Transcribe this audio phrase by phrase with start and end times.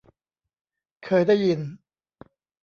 [1.05, 1.59] เคยได้ยิน